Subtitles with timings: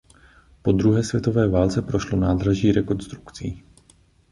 [0.61, 3.63] Po druhé světové válce prošlo nádraží rekonstrukcí.